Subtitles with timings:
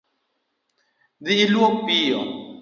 [1.25, 2.19] Dhii iluok piyo